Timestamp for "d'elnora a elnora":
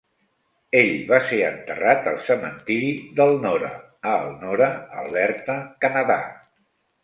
3.21-4.73